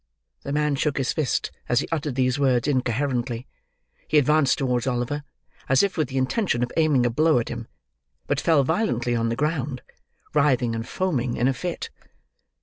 The 0.41 0.51
man 0.51 0.75
shook 0.77 0.97
his 0.97 1.13
fist, 1.13 1.51
as 1.69 1.79
he 1.81 1.87
uttered 1.91 2.15
these 2.15 2.39
words 2.39 2.67
incoherently. 2.67 3.45
He 4.07 4.17
advanced 4.17 4.57
towards 4.57 4.87
Oliver, 4.87 5.23
as 5.69 5.83
if 5.83 5.95
with 5.95 6.07
the 6.09 6.17
intention 6.17 6.63
of 6.63 6.71
aiming 6.75 7.05
a 7.05 7.11
blow 7.11 7.37
at 7.37 7.49
him, 7.49 7.67
but 8.25 8.41
fell 8.41 8.63
violently 8.63 9.15
on 9.15 9.29
the 9.29 9.35
ground: 9.35 9.83
writhing 10.33 10.73
and 10.73 10.87
foaming, 10.87 11.37
in 11.37 11.47
a 11.47 11.53
fit. 11.53 11.91